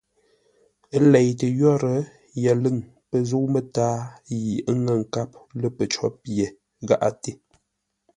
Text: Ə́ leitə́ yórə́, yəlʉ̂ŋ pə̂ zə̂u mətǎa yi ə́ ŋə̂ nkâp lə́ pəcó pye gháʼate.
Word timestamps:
Ə́ 0.95 1.01
leitə́ 1.11 1.49
yórə́, 1.59 1.97
yəlʉ̂ŋ 2.43 2.77
pə̂ 3.09 3.17
zə̂u 3.29 3.45
mətǎa 3.53 3.89
yi 4.43 4.53
ə́ 4.69 4.73
ŋə̂ 4.83 4.95
nkâp 5.01 5.29
lə́ 5.59 5.71
pəcó 5.77 6.05
pye 6.23 6.45
gháʼate. 6.87 7.31